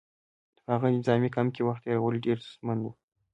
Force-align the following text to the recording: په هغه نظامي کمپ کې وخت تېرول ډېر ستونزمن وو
په 0.63 0.69
هغه 0.75 0.87
نظامي 0.97 1.29
کمپ 1.35 1.49
کې 1.55 1.65
وخت 1.67 1.81
تېرول 1.85 2.15
ډېر 2.25 2.37
ستونزمن 2.45 2.77
وو 2.81 2.91